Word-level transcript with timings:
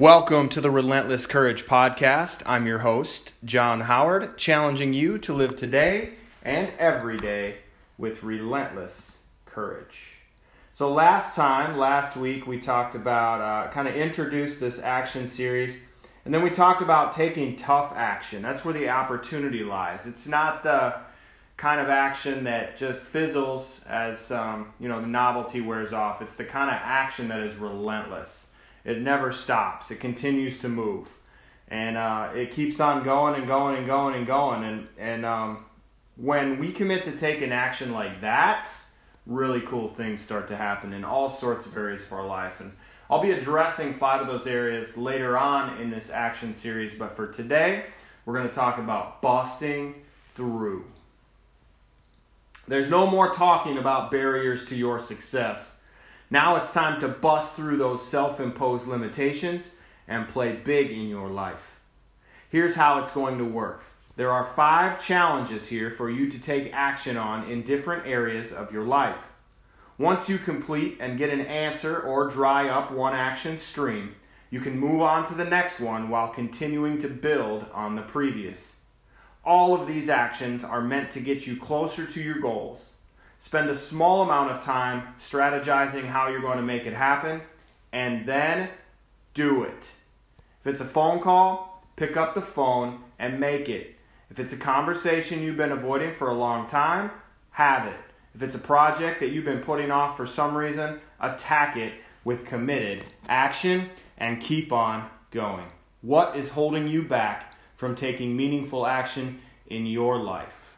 Welcome 0.00 0.48
to 0.50 0.62
the 0.62 0.70
Relentless 0.70 1.26
Courage 1.26 1.66
Podcast. 1.66 2.42
I'm 2.46 2.66
your 2.66 2.78
host, 2.78 3.34
John 3.44 3.82
Howard, 3.82 4.38
challenging 4.38 4.94
you 4.94 5.18
to 5.18 5.34
live 5.34 5.56
today 5.56 6.14
and 6.42 6.72
every 6.78 7.18
day 7.18 7.56
with 7.98 8.22
relentless 8.22 9.18
courage. 9.44 10.16
So, 10.72 10.90
last 10.90 11.36
time, 11.36 11.76
last 11.76 12.16
week, 12.16 12.46
we 12.46 12.58
talked 12.58 12.94
about, 12.94 13.42
uh, 13.42 13.70
kind 13.72 13.88
of 13.88 13.94
introduced 13.94 14.58
this 14.58 14.78
action 14.82 15.28
series, 15.28 15.80
and 16.24 16.32
then 16.32 16.42
we 16.42 16.48
talked 16.48 16.80
about 16.80 17.12
taking 17.12 17.54
tough 17.54 17.92
action. 17.94 18.40
That's 18.40 18.64
where 18.64 18.72
the 18.72 18.88
opportunity 18.88 19.62
lies. 19.62 20.06
It's 20.06 20.26
not 20.26 20.62
the 20.62 20.94
kind 21.58 21.78
of 21.78 21.90
action 21.90 22.44
that 22.44 22.78
just 22.78 23.02
fizzles 23.02 23.84
as 23.86 24.30
um, 24.30 24.72
you 24.80 24.88
know 24.88 25.02
the 25.02 25.06
novelty 25.06 25.60
wears 25.60 25.92
off. 25.92 26.22
It's 26.22 26.36
the 26.36 26.44
kind 26.46 26.70
of 26.70 26.76
action 26.80 27.28
that 27.28 27.40
is 27.40 27.56
relentless 27.56 28.46
it 28.84 29.00
never 29.00 29.32
stops. 29.32 29.90
It 29.90 30.00
continues 30.00 30.58
to 30.58 30.68
move, 30.68 31.14
and 31.68 31.96
uh, 31.96 32.30
it 32.34 32.50
keeps 32.50 32.80
on 32.80 33.02
going 33.04 33.34
and 33.34 33.46
going 33.46 33.76
and 33.76 33.86
going 33.86 34.14
and 34.14 34.26
going. 34.26 34.64
And 34.64 34.88
and 34.98 35.26
um, 35.26 35.64
when 36.16 36.58
we 36.58 36.72
commit 36.72 37.04
to 37.04 37.12
take 37.12 37.42
an 37.42 37.52
action 37.52 37.92
like 37.92 38.20
that, 38.20 38.68
really 39.26 39.60
cool 39.60 39.88
things 39.88 40.20
start 40.20 40.48
to 40.48 40.56
happen 40.56 40.92
in 40.92 41.04
all 41.04 41.28
sorts 41.28 41.66
of 41.66 41.76
areas 41.76 42.02
of 42.02 42.12
our 42.12 42.26
life. 42.26 42.60
And 42.60 42.72
I'll 43.08 43.22
be 43.22 43.32
addressing 43.32 43.92
five 43.92 44.20
of 44.20 44.26
those 44.26 44.46
areas 44.46 44.96
later 44.96 45.36
on 45.36 45.80
in 45.80 45.90
this 45.90 46.10
action 46.10 46.52
series. 46.52 46.94
But 46.94 47.16
for 47.16 47.26
today, 47.26 47.86
we're 48.24 48.34
going 48.34 48.48
to 48.48 48.54
talk 48.54 48.78
about 48.78 49.20
busting 49.22 50.02
through. 50.34 50.84
There's 52.68 52.88
no 52.88 53.10
more 53.10 53.32
talking 53.32 53.78
about 53.78 54.10
barriers 54.10 54.64
to 54.66 54.76
your 54.76 55.00
success. 55.00 55.74
Now 56.30 56.54
it's 56.54 56.70
time 56.70 57.00
to 57.00 57.08
bust 57.08 57.54
through 57.54 57.78
those 57.78 58.06
self 58.06 58.38
imposed 58.38 58.86
limitations 58.86 59.70
and 60.06 60.28
play 60.28 60.52
big 60.52 60.90
in 60.90 61.08
your 61.08 61.28
life. 61.28 61.80
Here's 62.48 62.76
how 62.76 63.00
it's 63.00 63.10
going 63.10 63.38
to 63.38 63.44
work 63.44 63.82
there 64.16 64.30
are 64.30 64.44
five 64.44 65.02
challenges 65.02 65.68
here 65.68 65.90
for 65.90 66.10
you 66.10 66.28
to 66.30 66.40
take 66.40 66.72
action 66.72 67.16
on 67.16 67.50
in 67.50 67.62
different 67.62 68.06
areas 68.06 68.52
of 68.52 68.72
your 68.72 68.84
life. 68.84 69.32
Once 69.98 70.28
you 70.28 70.38
complete 70.38 70.96
and 71.00 71.18
get 71.18 71.30
an 71.30 71.40
answer 71.40 71.98
or 71.98 72.28
dry 72.28 72.68
up 72.68 72.92
one 72.92 73.14
action 73.14 73.58
stream, 73.58 74.14
you 74.50 74.60
can 74.60 74.78
move 74.78 75.00
on 75.00 75.24
to 75.24 75.34
the 75.34 75.44
next 75.44 75.80
one 75.80 76.08
while 76.08 76.28
continuing 76.28 76.98
to 76.98 77.08
build 77.08 77.66
on 77.72 77.96
the 77.96 78.02
previous. 78.02 78.76
All 79.44 79.74
of 79.74 79.86
these 79.86 80.08
actions 80.08 80.62
are 80.62 80.80
meant 80.80 81.10
to 81.12 81.20
get 81.20 81.46
you 81.46 81.56
closer 81.56 82.06
to 82.06 82.20
your 82.20 82.38
goals. 82.38 82.92
Spend 83.40 83.70
a 83.70 83.74
small 83.74 84.20
amount 84.20 84.50
of 84.50 84.60
time 84.60 85.14
strategizing 85.18 86.04
how 86.04 86.28
you're 86.28 86.42
going 86.42 86.58
to 86.58 86.62
make 86.62 86.84
it 86.84 86.92
happen, 86.92 87.40
and 87.90 88.26
then 88.26 88.68
do 89.32 89.62
it. 89.62 89.92
If 90.60 90.66
it's 90.66 90.80
a 90.80 90.84
phone 90.84 91.20
call, 91.20 91.82
pick 91.96 92.18
up 92.18 92.34
the 92.34 92.42
phone 92.42 93.00
and 93.18 93.40
make 93.40 93.70
it. 93.70 93.96
If 94.30 94.38
it's 94.38 94.52
a 94.52 94.58
conversation 94.58 95.42
you've 95.42 95.56
been 95.56 95.72
avoiding 95.72 96.12
for 96.12 96.28
a 96.28 96.34
long 96.34 96.66
time, 96.66 97.12
have 97.52 97.86
it. 97.86 97.96
If 98.34 98.42
it's 98.42 98.54
a 98.54 98.58
project 98.58 99.20
that 99.20 99.30
you've 99.30 99.46
been 99.46 99.62
putting 99.62 99.90
off 99.90 100.18
for 100.18 100.26
some 100.26 100.54
reason, 100.54 101.00
attack 101.18 101.78
it 101.78 101.94
with 102.24 102.44
committed 102.44 103.06
action 103.26 103.88
and 104.18 104.38
keep 104.38 104.70
on 104.70 105.08
going. 105.30 105.72
What 106.02 106.36
is 106.36 106.50
holding 106.50 106.88
you 106.88 107.04
back 107.04 107.54
from 107.74 107.94
taking 107.94 108.36
meaningful 108.36 108.86
action 108.86 109.40
in 109.66 109.86
your 109.86 110.18
life? 110.18 110.76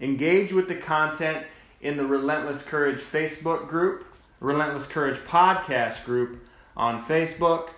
Engage 0.00 0.52
with 0.52 0.66
the 0.66 0.74
content 0.74 1.46
in 1.82 1.96
the 1.96 2.06
Relentless 2.06 2.62
Courage 2.62 3.00
Facebook 3.00 3.68
group, 3.68 4.06
Relentless 4.38 4.86
Courage 4.86 5.18
podcast 5.18 6.04
group 6.04 6.46
on 6.76 7.02
Facebook, 7.02 7.70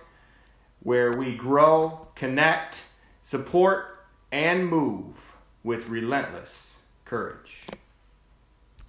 where 0.79 1.11
we 1.11 1.35
grow, 1.35 2.07
connect, 2.13 2.83
support, 3.23 4.05
and 4.31 4.67
move 4.67 5.35
with 5.63 5.89
relentless 5.89 6.79
courage. 7.03 7.65